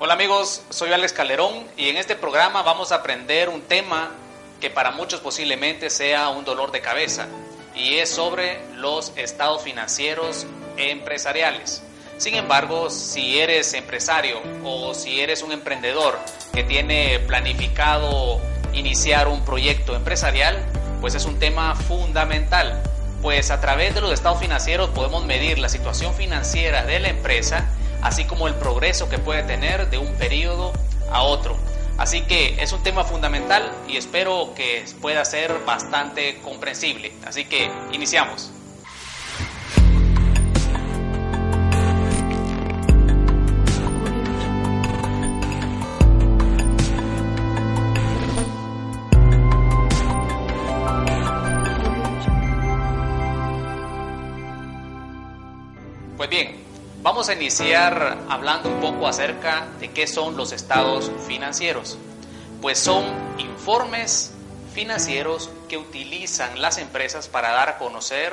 [0.00, 4.10] Hola amigos, soy Alex Calderón y en este programa vamos a aprender un tema
[4.60, 7.28] que para muchos posiblemente sea un dolor de cabeza
[7.76, 11.84] y es sobre los estados financieros empresariales.
[12.18, 16.18] Sin embargo, si eres empresario o si eres un emprendedor
[16.52, 18.40] que tiene planificado
[18.72, 20.58] iniciar un proyecto empresarial,
[21.00, 22.82] pues es un tema fundamental,
[23.22, 27.70] pues a través de los estados financieros podemos medir la situación financiera de la empresa,
[28.04, 30.72] así como el progreso que puede tener de un periodo
[31.10, 31.56] a otro.
[31.98, 37.12] Así que es un tema fundamental y espero que pueda ser bastante comprensible.
[37.26, 38.50] Así que iniciamos.
[57.04, 61.98] Vamos a iniciar hablando un poco acerca de qué son los estados financieros.
[62.62, 63.04] Pues son
[63.36, 64.32] informes
[64.72, 68.32] financieros que utilizan las empresas para dar a conocer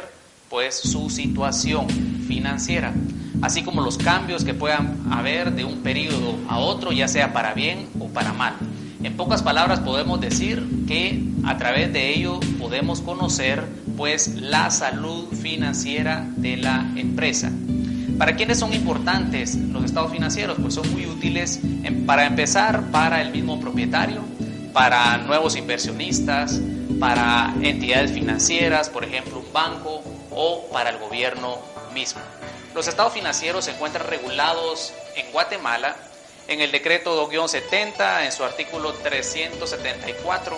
[0.49, 1.89] pues su situación
[2.29, 2.93] financiera,
[3.41, 7.53] así como los cambios que puedan haber de un periodo a otro, ya sea para
[7.53, 8.55] bien o para mal.
[9.03, 13.65] En pocas palabras podemos decir que a través de ello podemos conocer
[13.97, 17.51] pues la salud financiera de la empresa.
[18.21, 20.55] ¿Para quiénes son importantes los estados financieros?
[20.61, 21.59] Pues son muy útiles
[22.05, 24.21] para empezar para el mismo propietario,
[24.73, 26.61] para nuevos inversionistas,
[26.99, 31.57] para entidades financieras, por ejemplo un banco o para el gobierno
[31.95, 32.21] mismo.
[32.75, 35.95] Los estados financieros se encuentran regulados en Guatemala
[36.47, 40.57] en el decreto 2-70 en su artículo 374,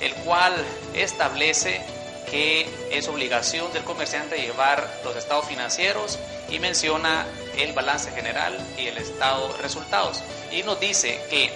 [0.00, 0.52] el cual
[0.94, 1.80] establece
[2.28, 6.18] que es obligación del comerciante llevar los estados financieros
[6.50, 10.22] y menciona el balance general y el estado de resultados.
[10.50, 11.50] Y nos dice que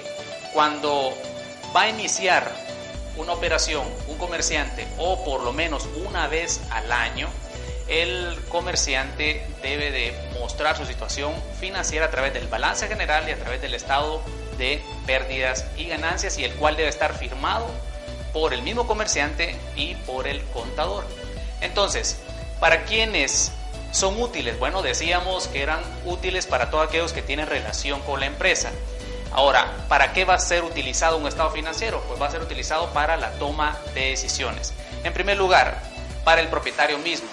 [0.53, 1.12] cuando
[1.75, 2.50] va a iniciar
[3.16, 7.28] una operación, un comerciante, o por lo menos una vez al año,
[7.88, 13.38] el comerciante debe de mostrar su situación financiera a través del balance general y a
[13.38, 14.22] través del estado
[14.59, 17.66] de pérdidas y ganancias y el cual debe estar firmado
[18.32, 21.06] por el mismo comerciante y por el contador.
[21.60, 22.19] Entonces,
[22.60, 23.53] ¿para quiénes
[23.93, 24.59] son útiles?
[24.59, 28.71] Bueno, decíamos que eran útiles para todos aquellos que tienen relación con la empresa.
[29.32, 32.03] Ahora, ¿para qué va a ser utilizado un estado financiero?
[32.09, 34.72] Pues va a ser utilizado para la toma de decisiones.
[35.04, 35.82] En primer lugar,
[36.25, 37.28] para el propietario mismo,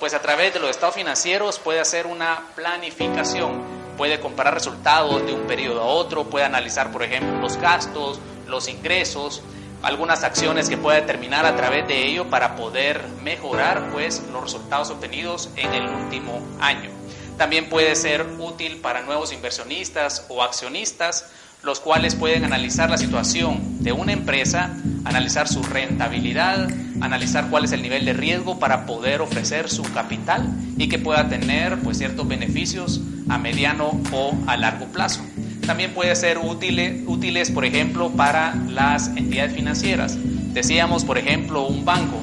[0.00, 3.62] pues a través de los estados financieros puede hacer una planificación,
[3.96, 8.68] puede comparar resultados de un periodo a otro, puede analizar, por ejemplo, los gastos, los
[8.68, 9.42] ingresos,
[9.84, 14.90] algunas acciones que pueda determinar a través de ello para poder mejorar pues los resultados
[14.90, 16.90] obtenidos en el último año.
[17.36, 21.26] También puede ser útil para nuevos inversionistas o accionistas,
[21.62, 24.70] los cuales pueden analizar la situación de una empresa,
[25.04, 26.68] analizar su rentabilidad,
[27.00, 31.28] analizar cuál es el nivel de riesgo para poder ofrecer su capital y que pueda
[31.28, 35.20] tener pues ciertos beneficios a mediano o a largo plazo.
[35.66, 40.16] También puede ser útil, útiles, por ejemplo, para las entidades financieras.
[40.52, 42.20] Decíamos, por ejemplo, un banco,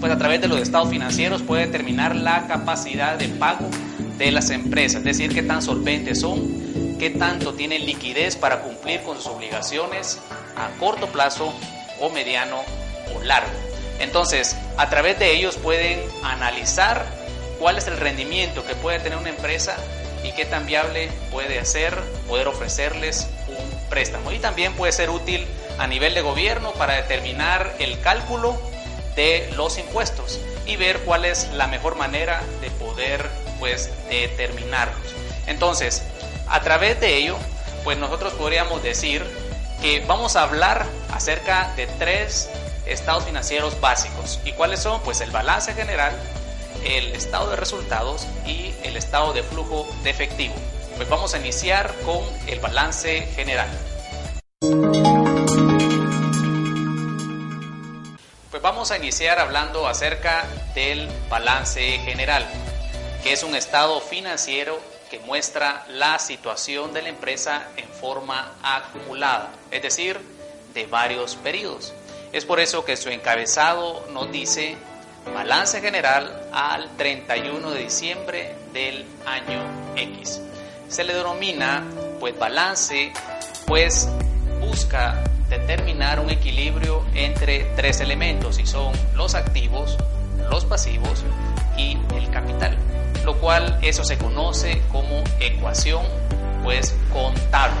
[0.00, 3.68] pues a través de los estados financieros puede determinar la capacidad de pago
[4.18, 9.00] de las empresas, es decir, qué tan solventes son, qué tanto tienen liquidez para cumplir
[9.02, 10.20] con sus obligaciones
[10.56, 11.52] a corto plazo
[12.00, 12.58] o mediano
[13.16, 13.50] o largo.
[14.00, 17.06] Entonces, a través de ellos pueden analizar
[17.58, 19.76] cuál es el rendimiento que puede tener una empresa
[20.28, 21.96] y qué tan viable puede hacer
[22.28, 24.30] poder ofrecerles un préstamo.
[24.30, 25.46] Y también puede ser útil
[25.78, 28.60] a nivel de gobierno para determinar el cálculo
[29.16, 33.28] de los impuestos y ver cuál es la mejor manera de poder
[33.58, 35.14] pues determinarlos.
[35.46, 36.02] Entonces,
[36.46, 37.36] a través de ello,
[37.84, 39.24] pues nosotros podríamos decir
[39.80, 42.50] que vamos a hablar acerca de tres
[42.86, 44.40] estados financieros básicos.
[44.44, 45.00] ¿Y cuáles son?
[45.02, 46.12] Pues el balance general,
[46.84, 50.54] el estado de resultados y el estado de flujo de efectivo.
[50.96, 53.68] Pues vamos a iniciar con el balance general.
[58.50, 60.44] Pues vamos a iniciar hablando acerca
[60.74, 62.44] del balance general,
[63.22, 69.50] que es un estado financiero que muestra la situación de la empresa en forma acumulada,
[69.70, 70.18] es decir,
[70.74, 71.94] de varios periodos.
[72.32, 74.76] Es por eso que su encabezado nos dice
[75.34, 79.62] balance general al 31 de diciembre del año
[79.96, 80.40] X.
[80.88, 81.84] Se le denomina
[82.20, 83.12] pues balance
[83.66, 84.08] pues
[84.60, 89.96] busca determinar un equilibrio entre tres elementos y son los activos,
[90.50, 91.24] los pasivos
[91.76, 92.76] y el capital,
[93.24, 96.04] lo cual eso se conoce como ecuación
[96.64, 97.76] pues contable.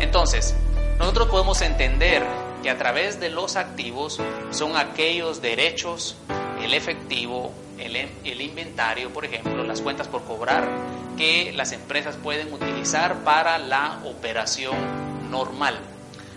[0.00, 0.54] Entonces,
[0.98, 2.22] nosotros podemos entender
[2.62, 4.20] que a través de los activos
[4.50, 6.16] son aquellos derechos,
[6.64, 10.66] el efectivo, el, inventario, por ejemplo, las cuentas por cobrar,
[11.16, 14.76] que las empresas pueden utilizar para la operación
[15.30, 15.78] normal.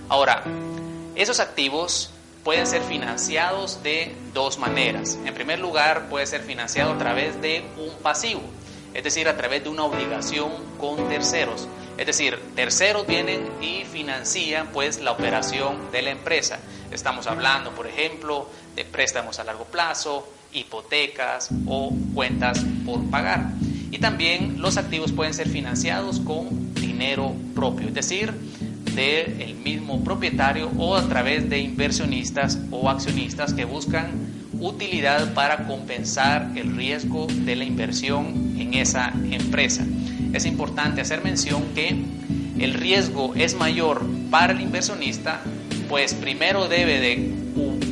[0.09, 0.43] Ahora,
[1.15, 2.11] esos activos
[2.43, 5.17] pueden ser financiados de dos maneras.
[5.25, 8.41] En primer lugar, puede ser financiado a través de un pasivo,
[8.93, 11.67] es decir, a través de una obligación con terceros.
[11.97, 16.59] Es decir, terceros vienen y financian pues la operación de la empresa.
[16.91, 18.47] Estamos hablando, por ejemplo,
[18.77, 23.51] de préstamos a largo plazo, hipotecas o cuentas por pagar.
[23.91, 28.31] Y también los activos pueden ser financiados con dinero propio, es decir,
[28.95, 34.11] del mismo propietario o a través de inversionistas o accionistas que buscan
[34.59, 39.85] utilidad para compensar el riesgo de la inversión en esa empresa.
[40.33, 41.95] Es importante hacer mención que
[42.59, 45.41] el riesgo es mayor para el inversionista,
[45.89, 47.36] pues primero debe de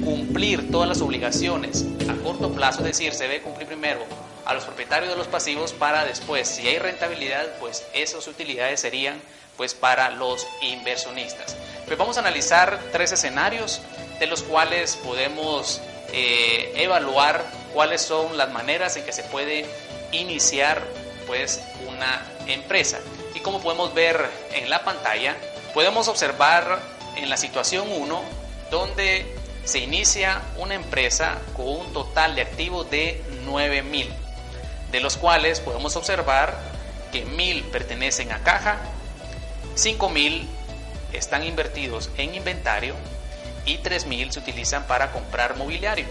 [0.06, 4.00] cumplir todas las obligaciones a corto plazo, es decir, se debe cumplir primero
[4.46, 9.20] a los propietarios de los pasivos para después, si hay rentabilidad, pues esas utilidades serían
[9.58, 11.56] pues para los inversionistas.
[11.86, 13.82] Pues vamos a analizar tres escenarios
[14.20, 15.82] de los cuales podemos
[16.14, 17.44] eh, evaluar
[17.74, 19.66] cuáles son las maneras en que se puede
[20.12, 20.82] iniciar
[21.26, 23.00] pues una empresa.
[23.34, 25.36] Y como podemos ver en la pantalla,
[25.74, 26.80] podemos observar
[27.16, 28.22] en la situación 1
[28.70, 29.26] donde
[29.66, 34.10] se inicia una empresa con un total de activos de 9000,
[34.92, 36.58] de los cuales podemos observar
[37.12, 38.78] que 1000 pertenecen a caja,
[39.74, 40.48] 5000
[41.14, 42.96] están invertidos en inventario
[43.66, 46.06] y 3000 se utilizan para comprar mobiliario.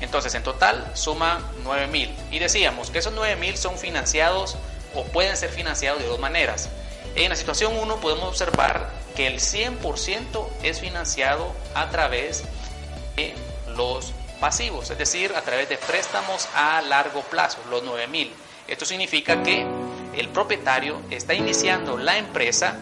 [0.00, 4.56] Entonces, en total suma 9000 y decíamos que esos 9000 son financiados
[4.94, 6.70] o pueden ser financiados de dos maneras.
[7.14, 12.61] En la situación 1 podemos observar que el 100% es financiado a través de
[13.76, 18.32] los pasivos, es decir, a través de préstamos a largo plazo, los 9000.
[18.68, 19.66] Esto significa que
[20.16, 22.76] el propietario está iniciando la empresa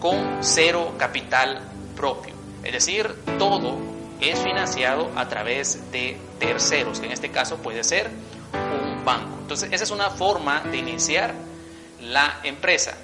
[0.00, 1.60] con cero capital
[1.96, 3.78] propio, es decir, todo
[4.20, 8.10] es financiado a través de terceros, que en este caso puede ser
[8.52, 9.38] un banco.
[9.42, 11.34] Entonces, esa es una forma de iniciar
[12.00, 12.94] la empresa.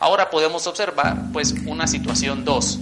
[0.00, 2.78] Ahora podemos observar pues una situación 2,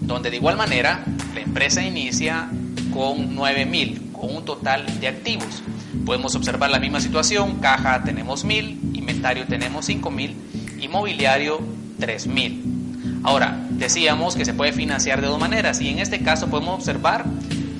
[0.00, 1.04] donde de igual manera
[1.50, 2.48] empresa inicia
[2.94, 5.64] con 9000, con un total de activos.
[6.06, 10.36] Podemos observar la misma situación, caja tenemos 1000, inventario tenemos 5000,
[10.80, 11.60] inmobiliario
[11.98, 13.22] 3000.
[13.24, 17.24] Ahora, decíamos que se puede financiar de dos maneras y en este caso podemos observar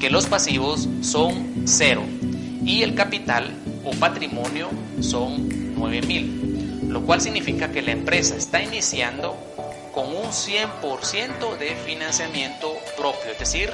[0.00, 2.02] que los pasivos son cero
[2.64, 3.52] y el capital
[3.84, 4.68] o patrimonio
[5.00, 6.40] son 9000
[6.90, 9.36] lo cual significa que la empresa está iniciando
[9.92, 13.72] con un 100% de financiamiento propio, es decir,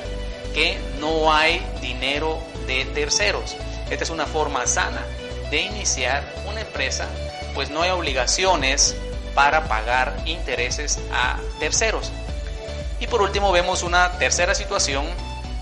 [0.55, 3.57] que no hay dinero de terceros.
[3.91, 5.05] Esta es una forma sana
[5.51, 7.07] de iniciar una empresa,
[7.55, 8.97] pues no hay obligaciones
[9.35, 12.11] para pagar intereses a terceros.
[13.01, 15.07] Y por último vemos una tercera situación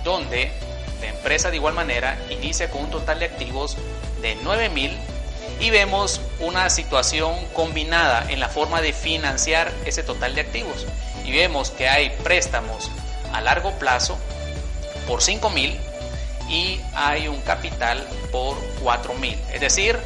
[0.05, 0.53] donde
[1.01, 3.77] la empresa de igual manera inicia con un total de activos
[4.23, 4.97] de 9 mil
[5.61, 10.87] y vemos una situación combinada en la forma de financiar ese total de activos.
[11.25, 12.91] Y vemos que hay préstamos
[13.33, 14.19] a largo plazo
[15.07, 15.79] por 5 mil
[16.49, 19.39] y hay un capital por 4 mil.
[19.53, 19.99] Es decir,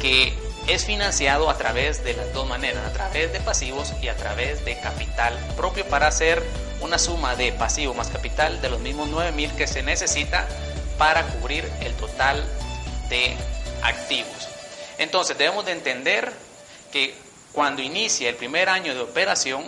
[0.00, 0.34] que
[0.66, 4.64] es financiado a través de las dos maneras, a través de pasivos y a través
[4.64, 6.42] de capital propio para hacer
[6.80, 10.46] una suma de pasivo más capital de los mismos 9 mil que se necesita
[10.98, 12.44] para cubrir el total
[13.08, 13.34] de
[13.82, 14.49] activos.
[15.00, 16.30] Entonces debemos de entender
[16.92, 17.14] que
[17.52, 19.64] cuando inicia el primer año de operación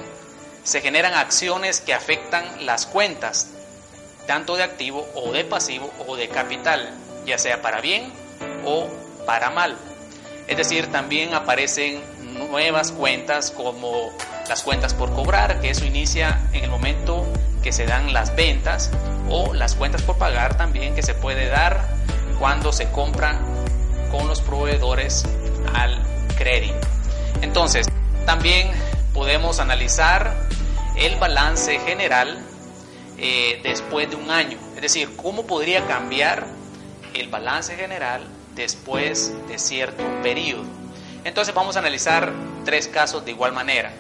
[0.63, 3.49] se generan acciones que afectan las cuentas,
[4.27, 8.13] tanto de activo o de pasivo o de capital, ya sea para bien
[8.67, 8.87] o
[9.25, 9.77] para mal.
[10.49, 12.03] Es decir, también aparecen
[12.51, 14.13] nuevas cuentas como
[14.51, 17.27] las cuentas por cobrar, que eso inicia en el momento
[17.63, 18.91] que se dan las ventas,
[19.31, 21.89] o las cuentas por pagar también que se puede dar
[22.39, 23.52] cuando se compran
[24.13, 25.25] con los proveedores
[25.75, 26.01] al
[26.39, 26.87] crédito.
[27.41, 27.89] Entonces,
[28.25, 28.71] también
[29.13, 30.37] podemos analizar
[30.97, 32.39] el balance general
[33.19, 34.59] eh, después de un año.
[34.77, 36.47] Es decir, cómo podría cambiar
[37.15, 38.23] el balance general
[38.55, 40.65] después de cierto periodo.
[41.25, 42.33] Entonces vamos a analizar
[42.65, 43.93] tres casos de igual manera.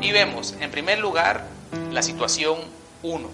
[0.00, 1.46] Y vemos, en primer lugar,
[1.92, 2.58] la situación
[3.02, 3.28] 1,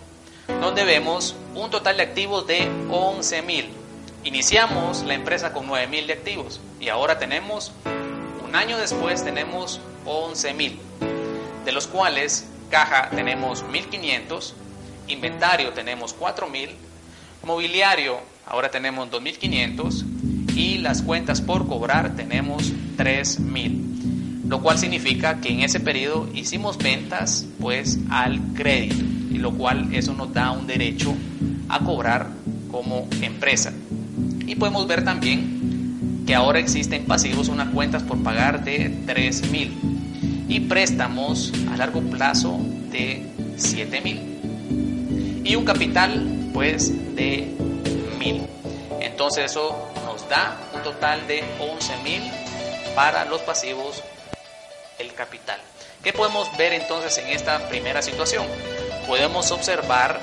[0.60, 3.79] donde vemos un total de activos de 11 mil.
[4.22, 7.72] Iniciamos la empresa con 9.000 de activos y ahora tenemos,
[8.46, 10.76] un año después tenemos 11.000,
[11.64, 14.54] de los cuales caja tenemos 1500,
[15.08, 16.68] inventario tenemos 4000,
[17.44, 20.04] mobiliario ahora tenemos 2500
[20.54, 26.76] y las cuentas por cobrar tenemos 3000, lo cual significa que en ese periodo hicimos
[26.76, 31.14] ventas pues al crédito y lo cual eso nos da un derecho
[31.70, 32.28] a cobrar
[32.70, 33.72] como empresa.
[34.50, 40.58] Y podemos ver también que ahora existen pasivos unas cuentas por pagar de 3000 y
[40.58, 42.58] préstamos a largo plazo
[42.90, 47.54] de 7000 y un capital pues de
[48.18, 48.42] 1000.
[49.00, 52.20] Entonces eso nos da un total de 11000
[52.96, 54.02] para los pasivos
[54.98, 55.60] el capital.
[56.02, 58.44] ¿Qué podemos ver entonces en esta primera situación?
[59.06, 60.18] Podemos observar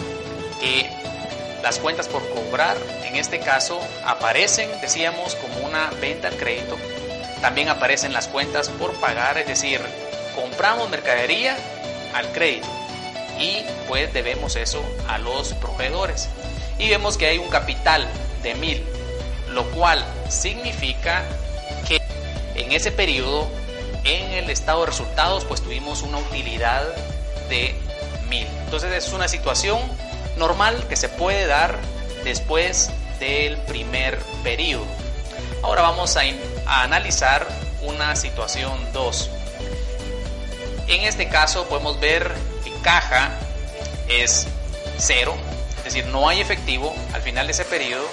[0.59, 0.85] que
[1.63, 2.75] las cuentas por cobrar,
[3.17, 6.77] este caso, aparecen, decíamos, como una venta al crédito.
[7.41, 9.81] También aparecen las cuentas por pagar, es decir,
[10.35, 11.57] compramos mercadería
[12.13, 12.67] al crédito
[13.39, 16.29] y pues debemos eso a los proveedores.
[16.79, 18.07] Y vemos que hay un capital
[18.43, 18.83] de mil,
[19.49, 21.23] lo cual significa
[21.87, 22.01] que
[22.55, 23.47] en ese periodo,
[24.03, 26.83] en el estado de resultados, pues tuvimos una utilidad
[27.49, 27.75] de
[28.29, 28.47] mil.
[28.65, 29.79] Entonces es una situación
[30.37, 31.77] normal que se puede dar
[32.23, 34.85] después del primer periodo.
[35.63, 36.21] Ahora vamos a,
[36.83, 37.47] analizar
[37.81, 39.29] una situación 2.
[40.87, 42.31] En este caso podemos ver
[42.63, 43.31] que caja
[44.07, 44.47] es
[44.97, 45.35] cero,
[45.79, 48.05] es decir, no hay efectivo al final de ese periodo.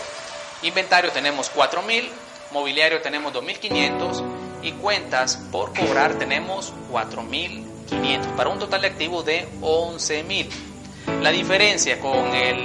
[0.63, 2.11] Inventario tenemos 4000,
[2.53, 4.23] mobiliario tenemos 2500
[4.63, 10.74] y cuentas por cobrar tenemos 4500 para un total de activo de 11000.
[11.23, 12.15] La diferencia con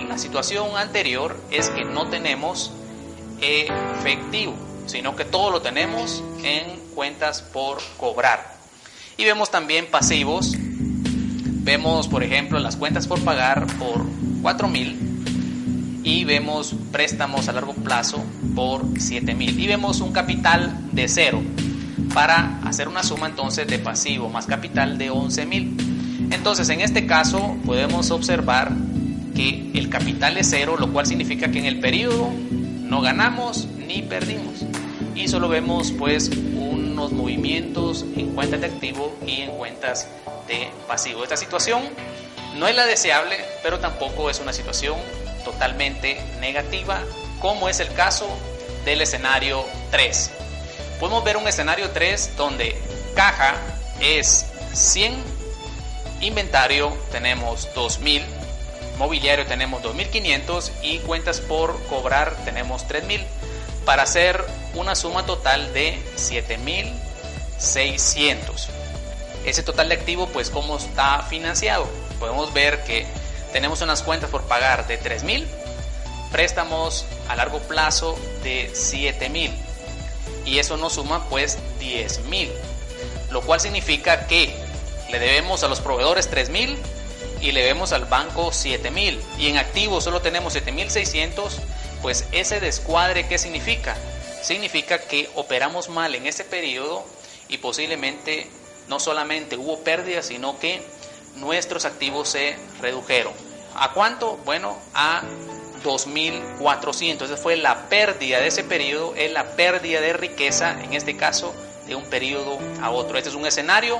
[0.07, 2.71] la situación anterior es que no tenemos
[3.41, 4.55] efectivo,
[4.85, 8.57] sino que todo lo tenemos en cuentas por cobrar.
[9.17, 10.53] Y vemos también pasivos.
[10.57, 14.05] Vemos, por ejemplo, las cuentas por pagar por
[14.41, 15.09] 4.000
[16.03, 18.23] y vemos préstamos a largo plazo
[18.55, 21.41] por 7.000 y vemos un capital de cero
[22.13, 25.88] para hacer una suma entonces de pasivo más capital de 11.000.
[26.39, 28.71] Entonces, en este caso podemos observar
[29.35, 34.03] que el capital es cero, lo cual significa que en el periodo no ganamos ni
[34.03, 34.63] perdimos.
[35.15, 40.07] Y solo vemos pues unos movimientos en cuentas de activo y en cuentas
[40.47, 41.23] de pasivo.
[41.23, 41.81] Esta situación
[42.57, 44.95] no es la deseable, pero tampoco es una situación
[45.43, 47.01] totalmente negativa,
[47.41, 48.29] como es el caso
[48.85, 50.31] del escenario 3.
[51.01, 52.77] Podemos ver un escenario 3 donde
[53.13, 53.55] caja
[53.99, 55.38] es 100
[56.21, 58.25] Inventario tenemos 2000,
[58.97, 63.25] mobiliario tenemos 2500 y cuentas por cobrar tenemos 3000
[63.85, 64.43] para hacer
[64.75, 68.67] una suma total de 7600.
[69.45, 71.87] Ese total de activo pues cómo está financiado.
[72.19, 73.05] Podemos ver que
[73.53, 75.47] tenemos unas cuentas por pagar de 3000,
[76.33, 79.53] préstamos a largo plazo de 7000
[80.45, 82.51] y eso nos suma pues 10000,
[83.31, 84.67] lo cual significa que
[85.11, 86.77] le debemos a los proveedores 3.000
[87.41, 91.51] y le debemos al banco 7.000 y en activos solo tenemos 7.600,
[92.01, 93.95] pues ese descuadre, ¿qué significa?
[94.41, 97.05] Significa que operamos mal en ese periodo
[97.47, 98.47] y posiblemente
[98.87, 100.81] no solamente hubo pérdidas, sino que
[101.35, 103.33] nuestros activos se redujeron.
[103.75, 104.37] ¿A cuánto?
[104.45, 105.21] Bueno, a
[105.83, 107.23] 2.400.
[107.23, 111.53] Esa fue la pérdida de ese periodo, es la pérdida de riqueza, en este caso,
[111.87, 113.17] de un periodo a otro.
[113.17, 113.99] Este es un escenario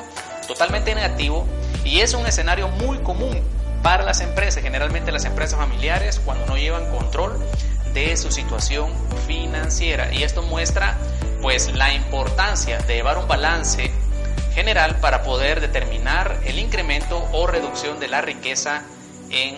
[0.50, 1.48] totalmente negativo
[1.86, 3.40] y es un escenario muy común
[3.84, 7.40] para las empresas, generalmente las empresas familiares, cuando no llevan control
[7.94, 8.92] de su situación
[9.28, 10.12] financiera.
[10.12, 10.98] Y esto muestra
[11.42, 13.92] pues la importancia de llevar un balance
[14.54, 18.82] general para poder determinar el incremento o reducción de la riqueza
[19.30, 19.56] en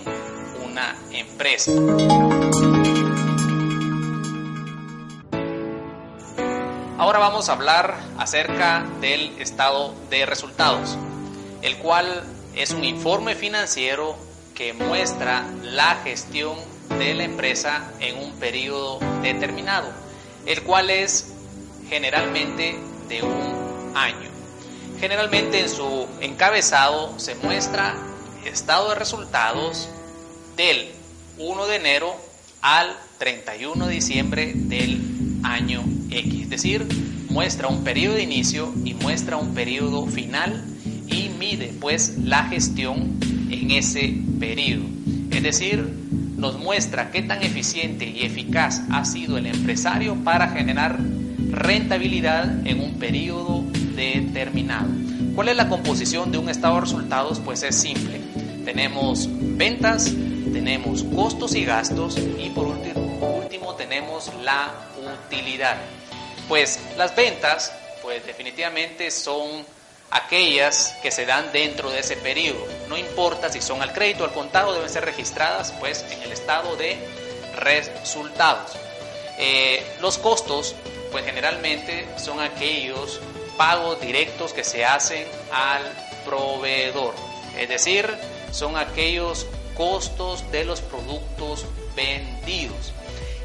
[0.64, 1.72] una empresa.
[7.22, 10.98] Vamos a hablar acerca del estado de resultados,
[11.62, 12.24] el cual
[12.56, 14.18] es un informe financiero
[14.56, 16.58] que muestra la gestión
[16.98, 19.88] de la empresa en un periodo determinado,
[20.48, 21.32] el cual es
[21.88, 24.32] generalmente de un año.
[25.00, 27.98] Generalmente en su encabezado se muestra
[28.46, 29.90] estado de resultados
[30.58, 30.90] del
[31.38, 32.16] 1 de enero
[32.64, 35.00] al 31 de diciembre del
[35.44, 40.64] año X, es decir, muestra un periodo de inicio y muestra un periodo final
[41.08, 43.18] y mide pues la gestión
[43.50, 44.84] en ese periodo.
[45.32, 45.88] Es decir,
[46.36, 51.00] nos muestra qué tan eficiente y eficaz ha sido el empresario para generar
[51.52, 53.64] rentabilidad en un periodo
[53.96, 54.90] determinado.
[55.36, 57.40] ¿Cuál es la composición de un estado de resultados?
[57.40, 58.20] Pues es simple.
[58.66, 60.12] Tenemos ventas,
[60.52, 64.72] tenemos costos y gastos y por último, tenemos la
[65.28, 65.78] utilidad.
[66.48, 67.72] Pues las ventas,
[68.02, 69.66] pues definitivamente son
[70.12, 72.66] aquellas que se dan dentro de ese periodo.
[72.90, 76.32] No importa si son al crédito o al contado, deben ser registradas pues en el
[76.32, 76.98] estado de
[77.56, 78.72] resultados.
[79.38, 80.76] Eh, los costos,
[81.12, 83.22] pues generalmente son aquellos
[83.58, 85.84] pagos directos que se hacen al
[86.26, 87.16] proveedor.
[87.58, 88.10] Es decir,
[88.52, 92.94] son aquellos costos de los productos vendidos.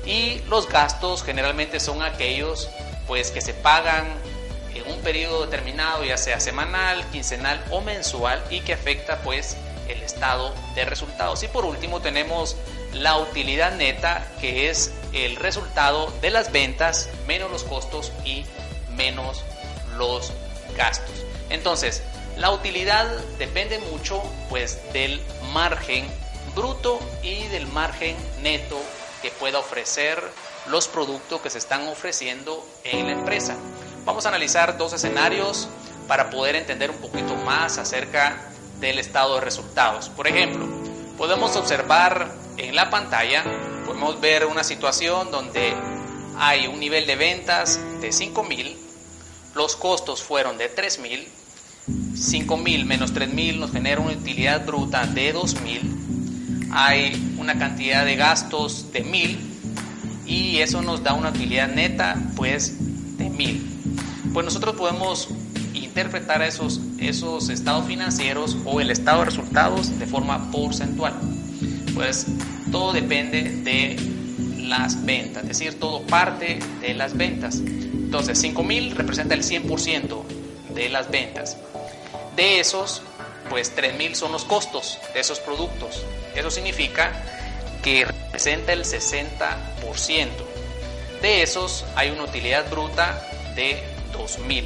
[0.05, 2.69] Y los gastos generalmente son aquellos
[3.07, 4.07] pues que se pagan
[4.75, 9.57] en un periodo determinado, ya sea semanal, quincenal o mensual y que afecta pues
[9.89, 11.43] el estado de resultados.
[11.43, 12.57] Y por último tenemos
[12.93, 18.45] la utilidad neta, que es el resultado de las ventas menos los costos y
[18.97, 19.45] menos
[19.97, 20.33] los
[20.77, 21.25] gastos.
[21.51, 22.03] Entonces,
[22.37, 23.07] la utilidad
[23.39, 25.23] depende mucho pues del
[25.53, 26.07] margen
[26.55, 28.79] bruto y del margen neto
[29.23, 30.23] que pueda ofrecer
[30.69, 33.57] los productos que se están ofreciendo en la empresa.
[34.05, 35.69] Vamos a analizar dos escenarios
[36.07, 38.37] para poder entender un poquito más acerca
[38.81, 40.09] del estado de resultados.
[40.09, 40.67] Por ejemplo,
[41.17, 43.45] podemos observar en la pantalla,
[43.85, 45.75] podemos ver una situación donde
[46.39, 48.77] hay un nivel de ventas de 5.000,
[49.55, 51.27] los costos fueron de 3.000,
[51.89, 58.93] 5.000 menos 3.000 nos genera una utilidad bruta de 2.000, hay una cantidad de gastos
[58.93, 59.56] de 1.000
[60.27, 63.61] y eso nos da una utilidad neta pues de 1.000.
[64.33, 65.29] Pues nosotros podemos
[65.73, 71.15] interpretar esos, esos estados financieros o el estado de resultados de forma porcentual.
[71.95, 72.27] Pues
[72.71, 73.97] todo depende de
[74.59, 77.57] las ventas, es decir, todo parte de las ventas.
[77.57, 80.23] Entonces, 5.000 representa el 100%
[80.75, 81.57] de las ventas.
[82.37, 83.03] De esos,
[83.49, 86.05] pues 3.000 son los costos de esos productos.
[86.35, 87.13] Eso significa
[87.87, 90.29] que representa el 60%.
[91.23, 93.81] De esos hay una utilidad bruta de
[94.13, 94.65] 2.000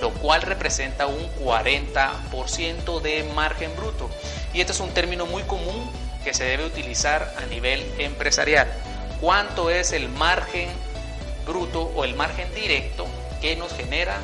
[0.00, 4.08] lo cual representa un 40% de margen bruto.
[4.54, 5.90] Y este es un término muy común
[6.22, 8.68] que se debe utilizar a nivel empresarial.
[9.20, 10.68] ¿Cuánto es el margen
[11.46, 13.06] bruto o el margen directo
[13.40, 14.20] que nos genera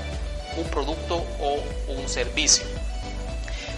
[0.58, 2.81] un producto o un servicio?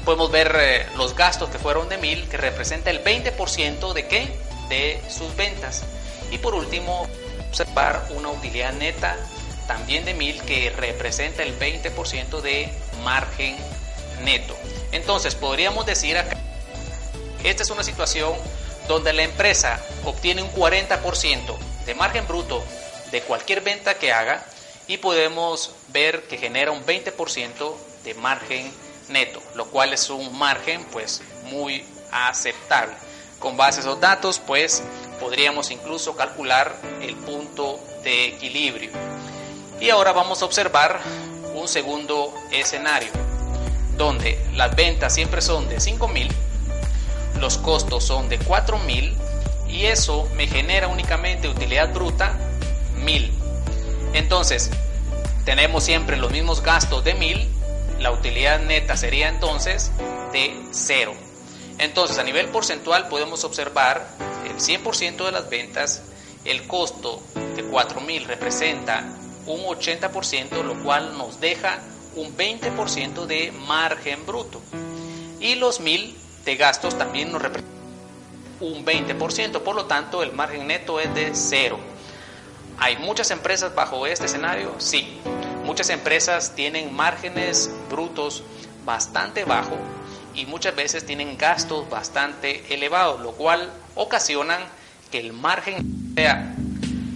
[0.05, 4.37] Podemos ver eh, los gastos que fueron de mil, que representa el 20% de qué?
[4.69, 5.85] De sus ventas.
[6.31, 7.09] Y por último,
[7.49, 9.17] observar una utilidad neta
[9.67, 12.69] también de mil que representa el 20% de
[13.03, 13.57] margen
[14.23, 14.55] neto.
[14.93, 16.37] Entonces podríamos decir acá,
[17.43, 18.33] esta es una situación
[18.89, 22.63] donde la empresa obtiene un 40% de margen bruto
[23.11, 24.45] de cualquier venta que haga
[24.87, 28.71] y podemos ver que genera un 20% de margen
[29.09, 32.95] neto, lo cual es un margen pues muy aceptable.
[33.39, 34.83] Con base a esos datos pues
[35.21, 38.91] podríamos incluso calcular el punto de equilibrio.
[39.81, 41.01] Y ahora vamos a observar
[41.55, 43.11] un segundo escenario,
[43.97, 46.31] donde las ventas siempre son de 5.000,
[47.41, 49.15] los costos son de 4.000
[49.69, 52.37] y eso me genera únicamente utilidad bruta
[52.99, 53.31] 1.000.
[54.15, 54.71] Entonces,
[55.45, 57.49] tenemos siempre los mismos gastos de 1.000,
[58.05, 59.91] la utilidad neta sería entonces
[60.31, 61.15] de 0.
[61.79, 64.07] Entonces, a nivel porcentual podemos observar
[64.47, 66.03] el 100% de las ventas,
[66.45, 67.23] el costo
[67.57, 69.11] de 4.000 representa
[69.47, 71.81] un 80%, lo cual nos deja
[72.15, 74.61] un 20% de margen bruto.
[75.41, 76.15] Y los 1000
[76.45, 77.73] de gastos también nos representan
[78.61, 81.79] un 20%, por lo tanto el margen neto es de cero.
[82.79, 84.75] ¿Hay muchas empresas bajo este escenario?
[84.77, 85.23] Sí.
[85.65, 88.43] Muchas empresas tienen márgenes brutos
[88.85, 89.79] bastante bajos
[90.35, 94.61] y muchas veces tienen gastos bastante elevados, lo cual ocasionan
[95.11, 96.55] que el margen sea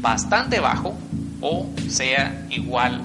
[0.00, 0.96] bastante bajo
[1.40, 3.00] o sea igual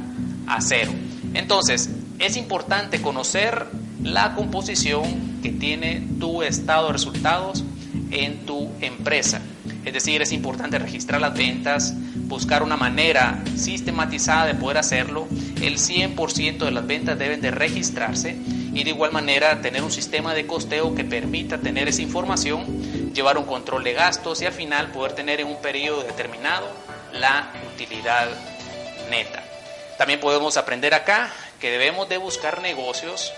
[0.48, 0.92] a cero.
[1.34, 3.68] Entonces, es importante conocer
[4.04, 7.64] la composición que tiene tu estado de resultados
[8.12, 9.42] en tu empresa.
[9.86, 15.28] Es decir, es importante registrar las ventas, buscar una manera sistematizada de poder hacerlo.
[15.62, 18.36] El 100% de las ventas deben de registrarse
[18.74, 23.38] y de igual manera tener un sistema de costeo que permita tener esa información, llevar
[23.38, 26.68] un control de gastos y al final poder tener en un periodo determinado
[27.14, 28.28] la utilidad
[29.10, 29.44] neta.
[29.98, 33.32] También podemos aprender acá que debemos de buscar negocios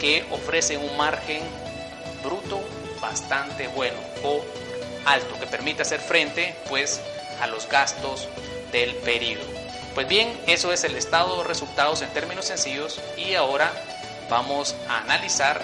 [0.00, 1.42] que ofrecen un margen
[2.24, 2.60] bruto
[3.00, 4.42] bastante bueno o
[5.04, 7.00] alto que permita hacer frente pues
[7.42, 8.28] a los gastos
[8.72, 9.44] del periodo.
[9.94, 13.70] Pues bien, eso es el estado de resultados en términos sencillos y ahora
[14.30, 15.62] vamos a analizar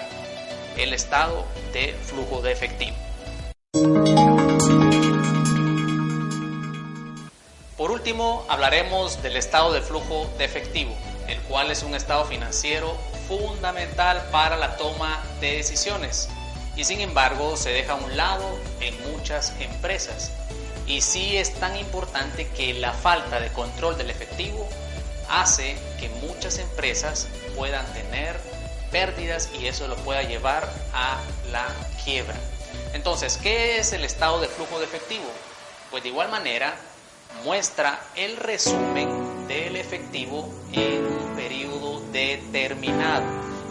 [0.77, 2.95] el estado de flujo de efectivo.
[7.75, 10.93] Por último, hablaremos del estado de flujo de efectivo,
[11.27, 12.95] el cual es un estado financiero
[13.27, 16.29] fundamental para la toma de decisiones
[16.75, 20.31] y sin embargo se deja a un lado en muchas empresas.
[20.89, 24.67] Y sí es tan importante que la falta de control del efectivo
[25.29, 28.35] hace que muchas empresas puedan tener
[28.91, 31.21] pérdidas y eso lo pueda llevar a
[31.51, 31.67] la
[32.03, 32.35] quiebra.
[32.93, 35.29] Entonces, ¿qué es el estado de flujo de efectivo?
[35.91, 36.75] Pues de igual manera
[37.45, 43.25] muestra el resumen del efectivo en un periodo determinado,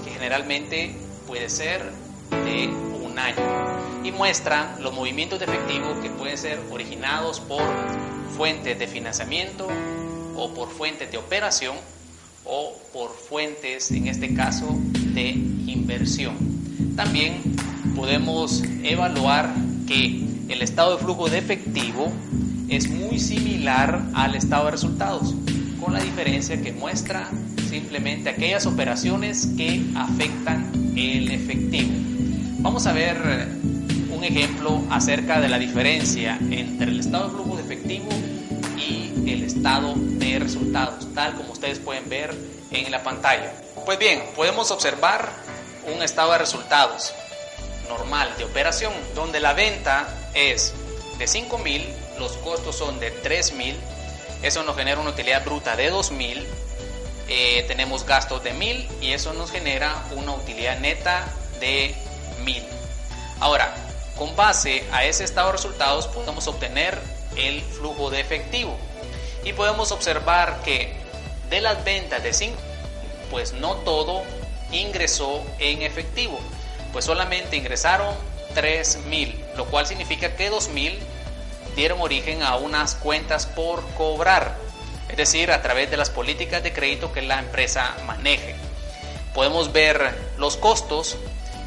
[0.04, 0.94] que generalmente
[1.26, 1.83] puede ser
[2.31, 2.68] de
[3.18, 3.42] año,
[4.04, 7.62] y muestra los movimientos de efectivo que pueden ser originados por
[8.37, 9.68] fuentes de financiamiento
[10.37, 11.76] o por fuentes de operación
[12.44, 14.66] o por fuentes, en este caso,
[15.14, 16.37] de inversión.
[16.96, 17.42] También
[17.94, 19.52] podemos evaluar
[19.87, 22.11] que el estado de flujo de efectivo
[22.68, 25.35] es muy similar al estado de resultados,
[25.81, 27.28] con la diferencia que muestra
[27.68, 31.92] simplemente aquellas operaciones que afectan el efectivo.
[32.61, 33.16] Vamos a ver
[34.11, 38.09] un ejemplo acerca de la diferencia entre el estado de flujo de efectivo
[38.77, 42.35] y el estado de resultados, tal como ustedes pueden ver
[42.73, 43.53] en la pantalla.
[43.87, 45.31] Pues bien, podemos observar
[45.94, 47.14] un estado de resultados
[47.88, 50.75] normal de operación, donde la venta es
[51.16, 51.85] de 5.000,
[52.18, 53.77] los costos son de 3.000,
[54.42, 56.44] eso nos genera una utilidad bruta de 2.000,
[57.29, 61.25] eh, tenemos gastos de 1.000 y eso nos genera una utilidad neta
[61.61, 61.94] de
[62.48, 62.62] 1.000.
[63.40, 63.74] Ahora,
[64.16, 66.98] con base a ese estado de resultados podemos obtener
[67.37, 68.76] el flujo de efectivo
[69.44, 70.92] y podemos observar que
[71.50, 72.56] de las ventas de 5,
[73.30, 74.22] pues no todo
[74.72, 76.38] ingresó en efectivo,
[76.92, 78.14] pues solamente ingresaron
[78.54, 80.98] 3.000, lo cual significa que 2.000
[81.76, 84.56] dieron origen a unas cuentas por cobrar,
[85.08, 88.56] es decir, a través de las políticas de crédito que la empresa maneje.
[89.32, 91.16] Podemos ver los costos,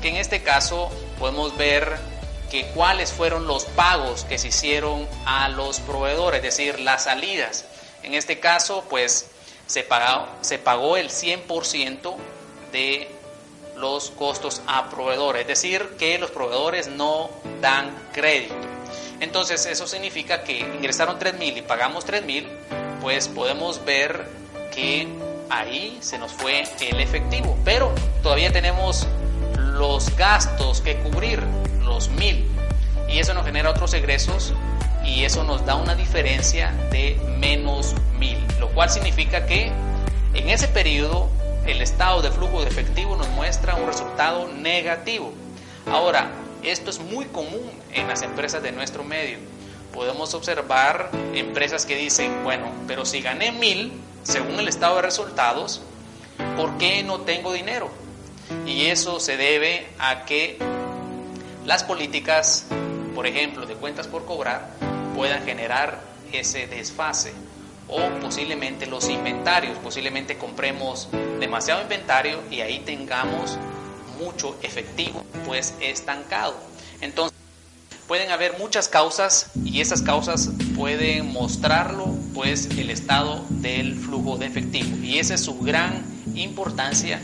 [0.01, 1.97] que en este caso podemos ver
[2.49, 7.65] que cuáles fueron los pagos que se hicieron a los proveedores, es decir, las salidas.
[8.03, 9.27] En este caso, pues
[9.67, 12.15] se pagó, se pagó el 100%
[12.73, 13.07] de
[13.77, 17.29] los costos a proveedores, es decir, que los proveedores no
[17.61, 18.53] dan crédito.
[19.21, 22.47] Entonces eso significa que ingresaron 3.000 y pagamos 3.000,
[23.01, 24.27] pues podemos ver
[24.75, 25.07] que
[25.49, 29.07] ahí se nos fue el efectivo, pero todavía tenemos
[29.71, 31.41] los gastos que cubrir,
[31.81, 32.45] los 1.000,
[33.09, 34.53] y eso nos genera otros egresos
[35.05, 39.71] y eso nos da una diferencia de menos 1.000, lo cual significa que
[40.33, 41.29] en ese periodo
[41.65, 45.33] el estado de flujo de efectivo nos muestra un resultado negativo.
[45.91, 46.31] Ahora,
[46.63, 49.39] esto es muy común en las empresas de nuestro medio.
[49.93, 53.91] Podemos observar empresas que dicen, bueno, pero si gané mil,
[54.23, 55.81] según el estado de resultados,
[56.55, 57.89] ¿por qué no tengo dinero?
[58.65, 60.57] Y eso se debe a que
[61.65, 62.65] las políticas,
[63.15, 64.69] por ejemplo, de cuentas por cobrar,
[65.15, 67.33] puedan generar ese desfase
[67.87, 71.09] o posiblemente los inventarios, posiblemente compremos
[71.39, 73.57] demasiado inventario y ahí tengamos
[74.19, 76.55] mucho efectivo pues estancado.
[77.01, 77.37] Entonces
[78.07, 84.45] pueden haber muchas causas y esas causas pueden mostrarlo pues el estado del flujo de
[84.45, 87.21] efectivo y esa es su gran importancia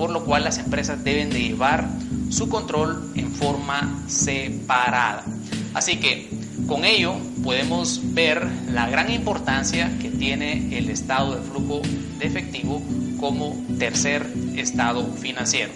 [0.00, 1.86] por lo cual las empresas deben de llevar
[2.30, 5.26] su control en forma separada.
[5.74, 6.30] Así que
[6.66, 11.82] con ello podemos ver la gran importancia que tiene el estado de flujo
[12.18, 12.82] de efectivo
[13.20, 15.70] como tercer estado financiero.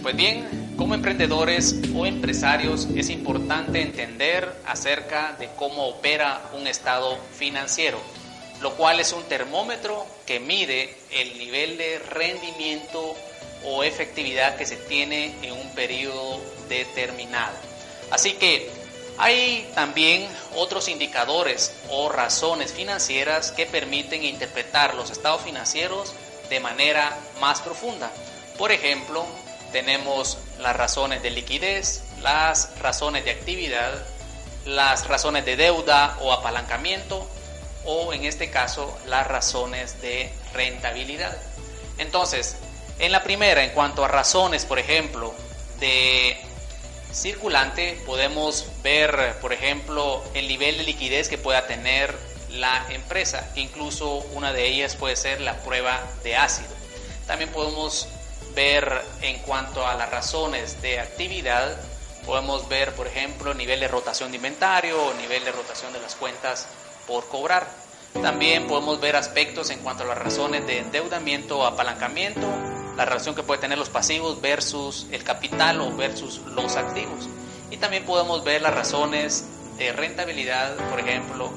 [0.00, 7.18] Pues bien, como emprendedores o empresarios es importante entender acerca de cómo opera un estado
[7.36, 8.00] financiero,
[8.62, 13.14] lo cual es un termómetro que mide el nivel de rendimiento
[13.68, 17.56] o efectividad que se tiene en un periodo determinado.
[18.10, 18.70] Así que
[19.18, 26.14] hay también otros indicadores o razones financieras que permiten interpretar los estados financieros
[26.48, 28.10] de manera más profunda.
[28.56, 29.26] Por ejemplo,
[29.72, 33.92] tenemos las razones de liquidez, las razones de actividad,
[34.64, 37.28] las razones de deuda o apalancamiento
[37.84, 41.36] o en este caso las razones de rentabilidad.
[41.98, 42.56] Entonces,
[42.98, 45.34] en la primera, en cuanto a razones, por ejemplo,
[45.80, 46.36] de
[47.12, 52.14] circulante podemos ver, por ejemplo, el nivel de liquidez que pueda tener
[52.50, 53.48] la empresa.
[53.54, 56.70] Incluso una de ellas puede ser la prueba de ácido.
[57.26, 58.08] También podemos
[58.54, 61.76] ver en cuanto a las razones de actividad,
[62.26, 66.14] podemos ver, por ejemplo, nivel de rotación de inventario o nivel de rotación de las
[66.14, 66.66] cuentas
[67.06, 67.87] por cobrar.
[68.14, 72.48] También podemos ver aspectos en cuanto a las razones de endeudamiento o apalancamiento,
[72.96, 77.28] la relación que puede tener los pasivos versus el capital o versus los activos.
[77.70, 79.46] Y también podemos ver las razones
[79.78, 81.52] de rentabilidad, por ejemplo,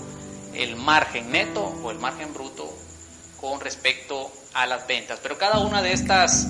[0.53, 2.71] el margen neto o el margen bruto
[3.39, 5.19] con respecto a las ventas.
[5.23, 6.47] Pero cada una de estas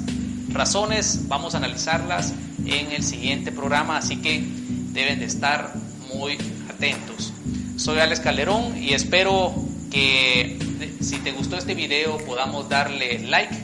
[0.50, 2.34] razones vamos a analizarlas
[2.66, 4.44] en el siguiente programa, así que
[4.92, 5.74] deben de estar
[6.14, 6.38] muy
[6.70, 7.32] atentos.
[7.78, 9.54] Soy Alex Calderón y espero
[9.92, 10.58] que
[11.02, 13.56] si te gustó este video podamos darle like,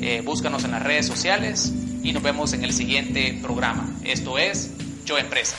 [0.00, 3.88] eh, búscanos en las redes sociales y nos vemos en el siguiente programa.
[4.02, 4.72] Esto es
[5.04, 5.56] Yo Empresa.